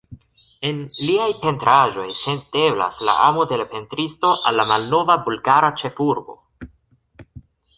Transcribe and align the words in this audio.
En 0.67 0.77
liaj 1.09 1.27
pentraĵoj 1.41 2.05
senteblas 2.21 2.99
la 3.09 3.15
amo 3.27 3.45
de 3.51 3.61
la 3.63 3.67
pentristo 3.75 4.33
al 4.51 4.59
la 4.61 4.67
malnova 4.73 5.19
bulgara 5.29 5.71
ĉefurbo. 5.83 6.41